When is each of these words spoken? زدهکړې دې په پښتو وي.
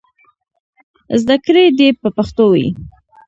زدهکړې 1.21 1.65
دې 1.77 1.87
په 2.01 2.07
پښتو 2.17 2.45
وي. 2.53 2.67